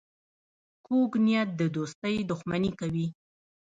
کوږ 0.85 1.11
نیت 1.25 1.49
د 1.59 1.61
دوستۍ 1.75 2.15
دښمني 2.31 2.71
کوي 2.79 3.07